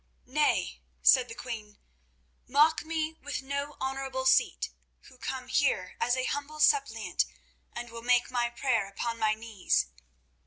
[0.25, 1.77] "Nay," said the queen,
[2.47, 7.25] "mock me with no honourable seat who come here as a humble suppliant,
[7.75, 9.85] and will make my prayer upon my knees."